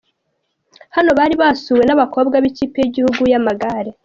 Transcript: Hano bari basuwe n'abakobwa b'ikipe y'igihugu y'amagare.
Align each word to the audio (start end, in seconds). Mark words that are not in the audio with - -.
Hano 0.95 1.11
bari 1.19 1.35
basuwe 1.41 1.81
n'abakobwa 1.85 2.35
b'ikipe 2.43 2.77
y'igihugu 2.81 3.21
y'amagare. 3.31 3.91